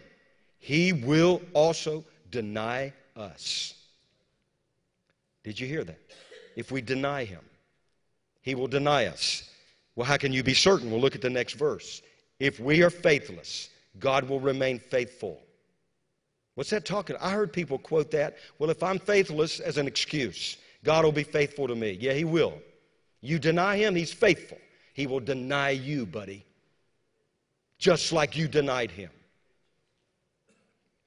[0.61, 3.75] he will also deny us.
[5.43, 5.99] Did you hear that?
[6.55, 7.40] If we deny him,
[8.43, 9.51] he will deny us.
[9.96, 10.90] Well, how can you be certain?
[10.90, 12.03] We'll look at the next verse.
[12.38, 15.40] If we are faithless, God will remain faithful.
[16.55, 17.16] What's that talking?
[17.20, 18.37] I heard people quote that.
[18.59, 21.98] Well, if I'm faithless as an excuse, God will be faithful to me.
[22.00, 22.55] Yeah, he will.
[23.20, 24.59] You deny him, he's faithful.
[24.94, 26.44] He will deny you, buddy,
[27.79, 29.11] just like you denied him.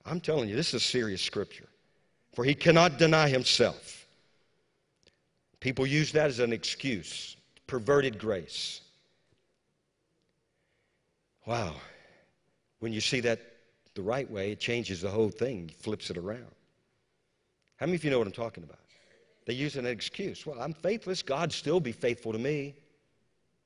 [0.05, 1.67] I'm telling you, this is serious scripture.
[2.33, 4.07] For he cannot deny himself.
[5.59, 7.37] People use that as an excuse,
[7.67, 8.81] perverted grace.
[11.45, 11.75] Wow.
[12.79, 13.39] When you see that
[13.95, 16.55] the right way, it changes the whole thing, flips it around.
[17.77, 18.79] How many of you know what I'm talking about?
[19.45, 20.45] They use an excuse.
[20.45, 21.21] Well, I'm faithless.
[21.21, 22.75] God still be faithful to me.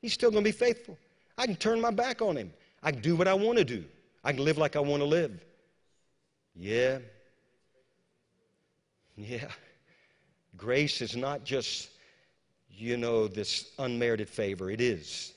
[0.01, 0.97] He's still going to be faithful.
[1.37, 2.51] I can turn my back on him.
[2.81, 3.83] I can do what I want to do.
[4.23, 5.45] I can live like I want to live.
[6.55, 6.99] Yeah.
[9.15, 9.49] Yeah.
[10.55, 11.89] Grace is not just,
[12.77, 14.69] you know, this unmerited favor.
[14.69, 15.33] It is.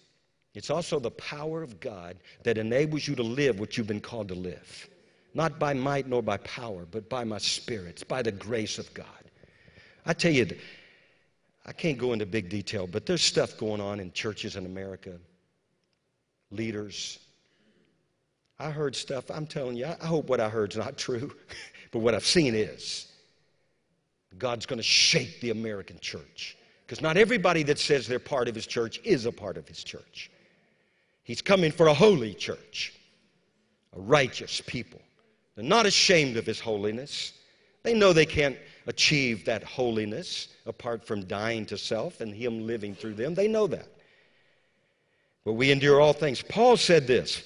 [0.54, 4.28] It's also the power of God that enables you to live what you've been called
[4.28, 4.88] to live.
[5.32, 7.90] Not by might nor by power, but by my spirit.
[7.90, 9.06] It's by the grace of God.
[10.04, 10.48] I tell you,
[11.64, 15.18] I can't go into big detail, but there's stuff going on in churches in America,
[16.50, 17.20] leaders.
[18.58, 21.32] I heard stuff, I'm telling you, I hope what I heard is not true,
[21.92, 23.06] but what I've seen is
[24.36, 26.56] God's going to shake the American church.
[26.90, 29.84] Because not everybody that says they're part of his church is a part of his
[29.84, 30.28] church.
[31.22, 32.94] He's coming for a holy church,
[33.96, 35.00] a righteous people.
[35.54, 37.34] They're not ashamed of his holiness.
[37.84, 42.96] They know they can't achieve that holiness apart from dying to self and Him living
[42.96, 43.34] through them.
[43.34, 43.86] They know that.
[45.44, 46.42] But we endure all things.
[46.42, 47.44] Paul said this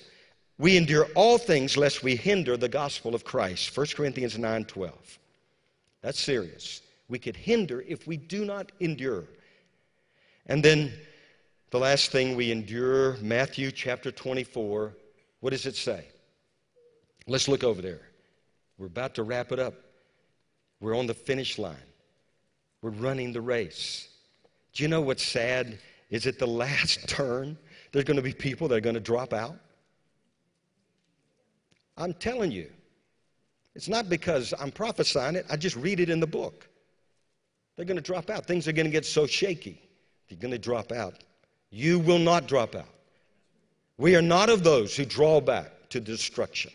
[0.56, 3.76] We endure all things lest we hinder the gospel of Christ.
[3.76, 5.18] 1 Corinthians 9 12.
[6.00, 6.80] That's serious.
[7.08, 9.24] We could hinder if we do not endure.
[10.46, 10.92] And then
[11.70, 14.94] the last thing we endure, Matthew chapter 24.
[15.40, 16.06] What does it say?
[17.26, 18.02] Let's look over there.
[18.78, 19.74] We're about to wrap it up.
[20.80, 21.76] We're on the finish line.
[22.82, 24.08] We're running the race.
[24.72, 25.78] Do you know what's sad?
[26.10, 27.56] Is at the last turn,
[27.92, 29.56] there's going to be people that are going to drop out.
[31.96, 32.70] I'm telling you.
[33.74, 36.68] It's not because I'm prophesying it, I just read it in the book.
[37.76, 38.46] They're going to drop out.
[38.46, 39.80] Things are going to get so shaky.
[40.28, 41.24] They're going to drop out.
[41.70, 42.88] You will not drop out.
[43.98, 46.72] We are not of those who draw back to destruction,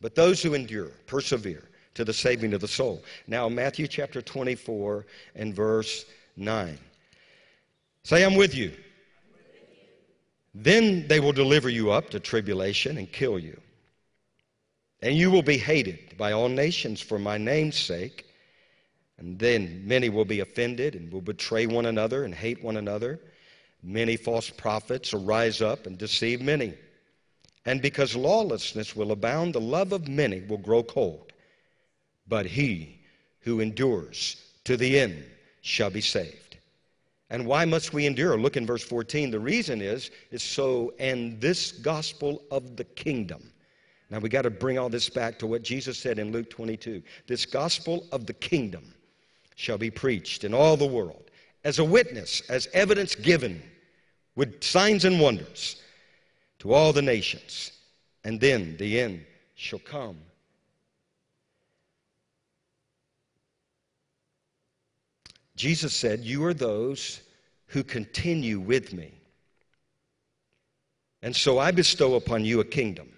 [0.00, 3.02] but those who endure, persevere to the saving of the soul.
[3.26, 6.06] Now, Matthew chapter 24 and verse
[6.36, 6.78] 9.
[8.04, 8.72] Say, I'm with you.
[10.54, 13.60] Then they will deliver you up to tribulation and kill you.
[15.02, 18.26] And you will be hated by all nations for my name's sake.
[19.20, 23.20] And then many will be offended and will betray one another and hate one another.
[23.82, 26.74] Many false prophets will rise up and deceive many.
[27.66, 31.32] And because lawlessness will abound, the love of many will grow cold.
[32.26, 32.98] But he
[33.40, 35.22] who endures to the end
[35.60, 36.56] shall be saved.
[37.28, 38.38] And why must we endure?
[38.38, 39.30] Look in verse 14.
[39.30, 43.52] The reason is, is so, and this gospel of the kingdom.
[44.08, 47.02] Now we got to bring all this back to what Jesus said in Luke 22.
[47.26, 48.94] This gospel of the kingdom
[49.60, 51.30] shall be preached in all the world
[51.64, 53.62] as a witness, as evidence given
[54.34, 55.82] with signs and wonders
[56.58, 57.72] to all the nations.
[58.24, 59.22] And then the end
[59.54, 60.16] shall come.
[65.56, 67.20] Jesus said, You are those
[67.66, 69.12] who continue with me.
[71.20, 73.12] And so I bestow upon you a kingdom,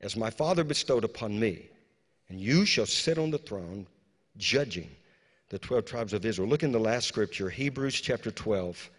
[0.00, 1.68] as my Father bestowed upon me.
[2.30, 3.86] And you shall sit on the throne,
[4.38, 4.88] judging
[5.50, 6.48] the 12 tribes of Israel.
[6.48, 8.90] Look in the last scripture, Hebrews chapter 12.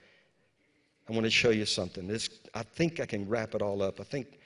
[1.07, 2.07] I want to show you something.
[2.07, 3.99] This, I think I can wrap it all up.
[3.99, 4.39] I think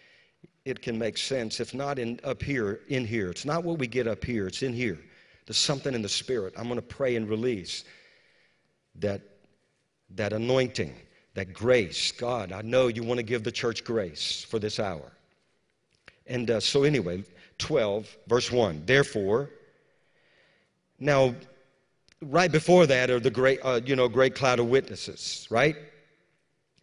[0.65, 1.59] it can make sense.
[1.59, 3.29] If not in, up here, in here.
[3.29, 4.99] It's not what we get up here, it's in here.
[5.45, 6.53] There's something in the Spirit.
[6.57, 7.83] I'm going to pray and release
[8.95, 9.21] that,
[10.12, 10.93] that anointing,
[11.33, 12.12] that grace.
[12.12, 15.12] God, I know you want to give the church grace for this hour.
[16.27, 17.23] And uh, so, anyway,
[17.57, 18.83] 12, verse 1.
[18.85, 19.49] Therefore,
[20.99, 21.33] now,
[22.21, 25.75] right before that are the great, uh, you know, great cloud of witnesses, right?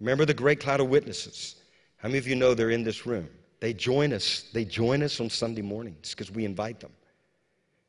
[0.00, 1.56] Remember the great cloud of witnesses?
[1.96, 3.28] How many of you know they're in this room?
[3.60, 4.44] They join us.
[4.52, 6.92] They join us on Sunday mornings because we invite them.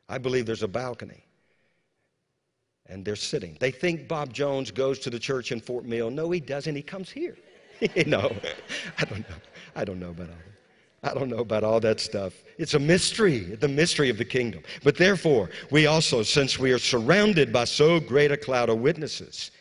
[0.10, 1.24] I believe there's a balcony.
[2.90, 3.58] And they're sitting.
[3.60, 6.10] They think Bob Jones goes to the church in Fort Mill.
[6.10, 6.74] No, he doesn't.
[6.74, 7.38] He comes here.
[8.06, 8.34] no,
[8.98, 9.36] I don't know.
[9.76, 10.57] I don't know about all that.
[11.04, 12.34] I don't know about all that stuff.
[12.58, 14.64] It's a mystery, the mystery of the kingdom.
[14.84, 19.52] But therefore, we also, since we are surrounded by so great a cloud of witnesses,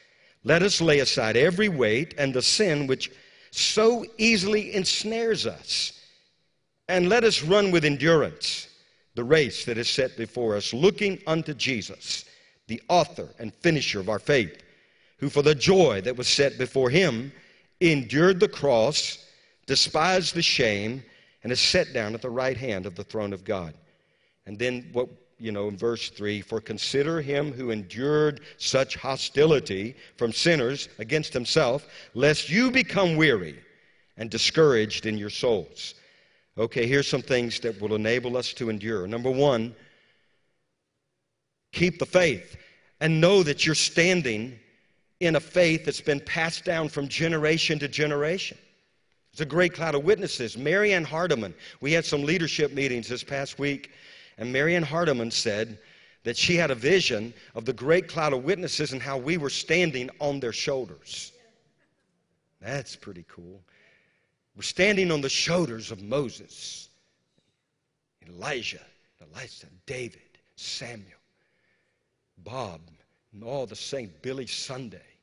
[0.45, 3.11] let us lay aside every weight and the sin which
[3.51, 5.93] so easily ensnares us.
[6.89, 8.69] And let us run with endurance
[9.15, 12.27] the race that is set before us, looking unto Jesus,
[12.69, 14.63] the author and finisher of our faith,
[15.19, 17.33] who for the joy that was set before him
[17.81, 19.27] endured the cross,
[19.67, 21.03] despised the shame,
[21.47, 23.73] and is set down at the right hand of the throne of God.
[24.47, 29.95] And then what you know, in verse 3 For consider him who endured such hostility
[30.17, 33.61] from sinners against himself, lest you become weary
[34.17, 35.95] and discouraged in your souls.
[36.59, 39.07] Okay, here's some things that will enable us to endure.
[39.07, 39.73] Number one,
[41.71, 42.57] keep the faith
[43.01, 44.59] and know that you're standing
[45.21, 48.59] in a faith that's been passed down from generation to generation.
[49.37, 50.57] It's a great cloud of witnesses.
[50.57, 53.91] Marianne Hardiman, we had some leadership meetings this past week
[54.39, 55.79] and Marianne Hardiman said
[56.25, 59.51] that she had a vision of the great cloud of witnesses and how we were
[59.51, 61.33] standing on their shoulders.
[62.63, 63.61] That's pretty cool.
[64.57, 66.89] We're standing on the shoulders of Moses,
[68.27, 68.87] Elijah,
[69.21, 70.23] Elisha, David,
[70.57, 71.21] Samuel,
[72.39, 72.81] Bob,
[73.35, 75.16] and all the saints, Billy Sunday,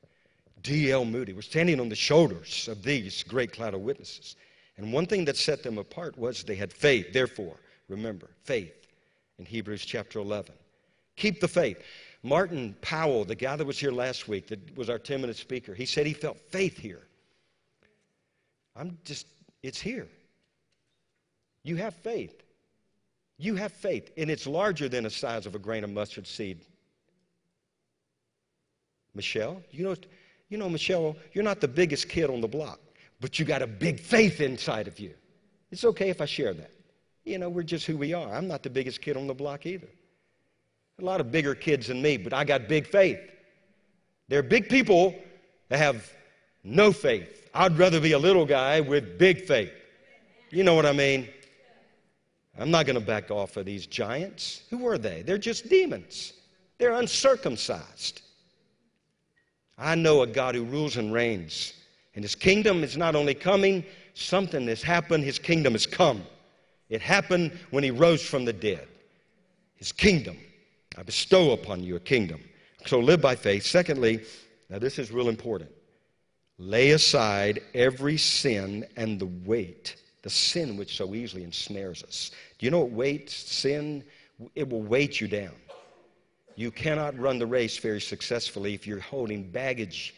[0.64, 1.06] D.L.
[1.06, 1.34] Moody.
[1.34, 4.38] We're standing on the shoulders of these great cloud of witnesses.
[4.78, 7.14] And one thing that set them apart was they had faith.
[7.14, 7.56] Therefore,
[7.90, 8.88] remember, faith
[9.38, 10.56] in Hebrews chapter 11.
[11.16, 11.84] Keep the faith.
[12.24, 15.76] Martin Powell, the guy that was here last week, that was our 10 minute speaker,
[15.76, 17.02] he said he felt faith here.
[18.76, 19.28] I'm just,
[19.62, 20.08] it's here.
[21.64, 22.42] You have faith.
[23.38, 26.62] You have faith, and it's larger than the size of a grain of mustard seed.
[29.14, 29.96] Michelle, you know,
[30.54, 32.80] you know, Michelle, you're not the biggest kid on the block,
[33.20, 35.12] but you got a big faith inside of you.
[35.72, 36.70] It's okay if I share that.
[37.24, 38.32] You know, we're just who we are.
[38.32, 39.88] I'm not the biggest kid on the block either.
[41.02, 43.18] A lot of bigger kids than me, but I got big faith.
[44.28, 45.16] There are big people
[45.70, 46.08] that have
[46.64, 47.50] no faith.
[47.56, 49.74] I'd rather be a little guy with big faith.
[50.52, 51.30] You know what I mean?
[52.60, 54.62] I'm not going to back off of these giants.
[54.70, 55.24] Who are they?
[55.24, 56.34] They're just demons.
[56.78, 58.22] They're uncircumcised.
[59.84, 61.74] I know a God who rules and reigns,
[62.16, 66.24] and his kingdom is not only coming, something has happened, his kingdom has come.
[66.90, 68.88] It happened when he rose from the dead.
[69.76, 70.38] His kingdom.
[70.98, 72.42] I bestow upon you a kingdom.
[72.86, 73.66] So live by faith.
[73.66, 74.24] Secondly,
[74.70, 75.72] now this is real important.
[76.58, 82.32] Lay aside every sin and the weight, the sin which so easily ensnares us.
[82.58, 84.04] Do you know what weight, sin,
[84.56, 85.56] it will weight you down.
[86.56, 90.16] You cannot run the race very successfully if you're holding baggage.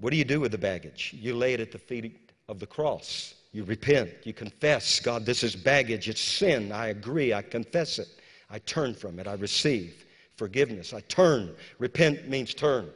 [0.00, 1.14] What do you do with the baggage?
[1.18, 3.34] You lay it at the feet of the cross.
[3.52, 4.10] You repent.
[4.24, 6.08] You confess, God, this is baggage.
[6.08, 6.70] It's sin.
[6.70, 7.32] I agree.
[7.32, 8.08] I confess it.
[8.50, 9.26] I turn from it.
[9.26, 10.04] I receive
[10.36, 10.94] forgiveness.
[10.94, 11.54] I turn.
[11.78, 12.88] Repent means turn.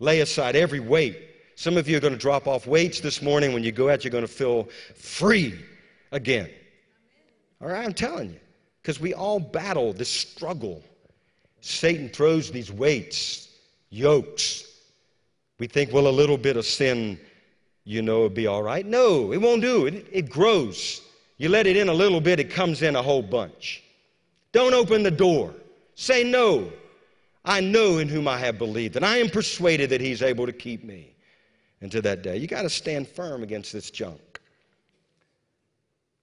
[0.00, 1.16] Lay aside every weight.
[1.54, 3.52] Some of you are going to drop off weights this morning.
[3.52, 5.58] When you go out, you're going to feel free
[6.10, 6.50] again.
[7.60, 8.40] All right, I'm telling you.
[8.80, 10.82] Because we all battle this struggle.
[11.60, 13.48] Satan throws these weights,
[13.90, 14.66] yokes.
[15.58, 17.20] We think, well, a little bit of sin,
[17.84, 18.86] you know, will be all right.
[18.86, 19.86] No, it won't do.
[19.86, 21.02] It, it grows.
[21.36, 23.82] You let it in a little bit, it comes in a whole bunch.
[24.52, 25.54] Don't open the door.
[25.94, 26.72] Say no.
[27.44, 30.52] I know in whom I have believed, and I am persuaded that he's able to
[30.52, 31.14] keep me
[31.80, 32.36] into that day.
[32.36, 34.40] You got to stand firm against this junk.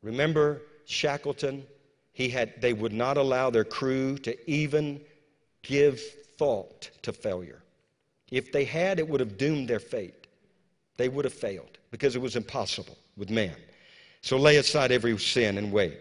[0.03, 1.65] Remember Shackleton?
[2.13, 5.01] He had, they would not allow their crew to even
[5.67, 6.01] give
[6.37, 7.61] thought to failure.
[8.31, 10.27] If they had, it would have doomed their fate.
[10.97, 13.55] They would have failed because it was impossible with man.
[14.21, 15.99] So lay aside every sin and weight.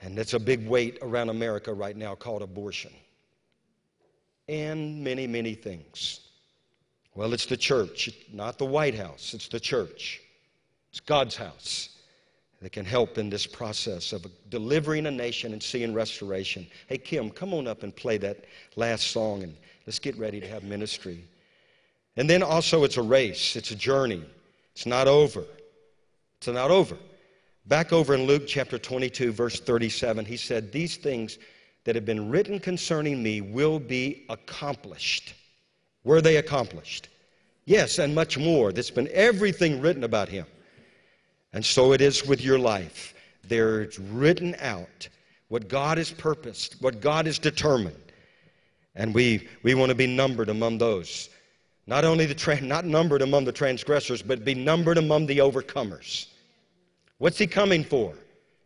[0.00, 2.92] And it's a big weight around America right now called abortion.
[4.48, 6.20] And many, many things.
[7.14, 10.20] Well, it's the church, not the White House, it's the church.
[10.90, 11.91] It's God's house
[12.62, 16.66] that can help in this process of delivering a nation and seeing restoration.
[16.86, 18.44] Hey, Kim, come on up and play that
[18.76, 19.56] last song and
[19.86, 21.24] let's get ready to have ministry.
[22.16, 24.24] And then also, it's a race, it's a journey.
[24.74, 25.44] It's not over.
[26.38, 26.96] It's not over.
[27.66, 31.38] Back over in Luke chapter 22, verse 37, he said, These things
[31.84, 35.34] that have been written concerning me will be accomplished.
[36.04, 37.08] Were they accomplished?
[37.64, 38.72] Yes, and much more.
[38.72, 40.46] There's been everything written about him.
[41.52, 43.14] And so it is with your life.
[43.44, 45.08] There's written out
[45.48, 47.96] what God has purposed, what God has determined.
[48.94, 51.28] And we, we want to be numbered among those.
[51.86, 56.28] Not only the tra- not numbered among the transgressors, but be numbered among the overcomers.
[57.18, 58.14] What's he coming for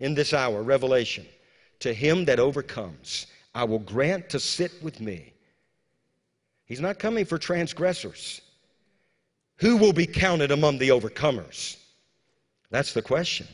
[0.00, 0.62] in this hour?
[0.62, 1.26] Revelation.
[1.80, 5.32] To him that overcomes, I will grant to sit with me.
[6.66, 8.40] He's not coming for transgressors.
[9.56, 11.76] Who will be counted among the overcomers?
[12.70, 13.46] That's the question.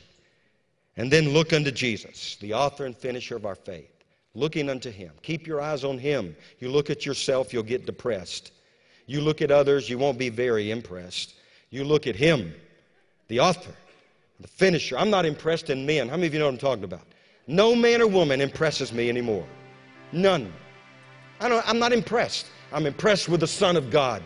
[0.96, 3.88] And then look unto Jesus, the author and finisher of our faith.
[4.34, 5.12] Looking unto him.
[5.22, 6.34] Keep your eyes on him.
[6.58, 8.52] You look at yourself, you'll get depressed.
[9.06, 11.34] You look at others, you won't be very impressed.
[11.70, 12.54] You look at him,
[13.28, 13.74] the author,
[14.40, 14.96] the finisher.
[14.96, 16.08] I'm not impressed in men.
[16.08, 17.06] How many of you know what I'm talking about?
[17.46, 19.46] No man or woman impresses me anymore.
[20.12, 20.52] None.
[21.40, 22.46] I don't, I'm not impressed.
[22.72, 24.22] I'm impressed with the Son of God.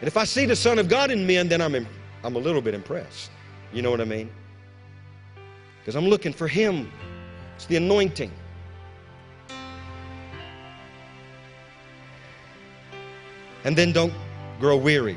[0.00, 1.86] And if I see the Son of God in men, then I'm, im-
[2.24, 3.30] I'm a little bit impressed.
[3.72, 4.30] You know what I mean?
[5.80, 6.90] Because I'm looking for Him.
[7.56, 8.32] It's the anointing.
[13.64, 14.14] And then don't
[14.58, 15.16] grow weary.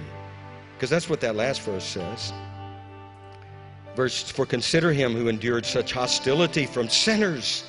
[0.75, 2.33] Because that's what that last verse says.
[3.95, 7.63] Verse, for consider him who endured such hostility from sinners.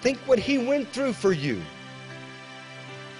[0.00, 1.62] Think what he went through for you.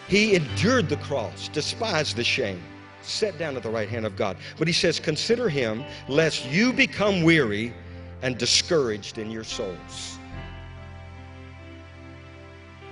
[0.08, 2.62] He endured the cross, despised the shame,
[3.04, 4.36] sat down at the right hand of God.
[4.58, 7.74] But he says, Consider him, lest you become weary
[8.22, 10.18] and discouraged in your souls.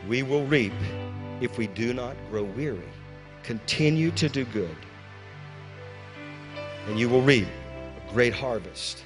[0.08, 0.72] We will reap
[1.40, 2.88] if we do not grow weary.
[3.42, 4.76] Continue to do good,
[6.86, 9.04] and you will reap a great harvest.